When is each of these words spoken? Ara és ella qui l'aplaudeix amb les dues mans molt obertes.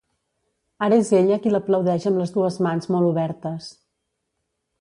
Ara 0.85 0.97
és 1.01 1.11
ella 1.17 1.37
qui 1.43 1.53
l'aplaudeix 1.53 2.09
amb 2.13 2.21
les 2.23 2.35
dues 2.39 2.57
mans 2.69 2.93
molt 2.97 3.11
obertes. 3.13 3.73